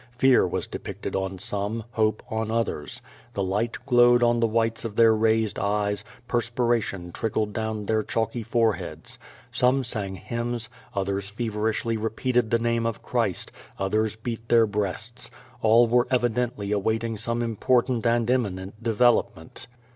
[0.17, 3.03] Fear was depicted on some, hope on others.
[3.35, 8.41] The light glowed on the whites of their raised eyes, perspiration tridd^ down their chalky
[8.43, 9.15] foreheada.
[9.51, 10.69] Some sang hymns.
[10.69, 11.05] QDO VADI8.
[11.05, 15.29] 335 others feverishly repeated the name of Christ, others beat their breasts.
[15.61, 19.67] AH were evidently awaiting some important and imminent development.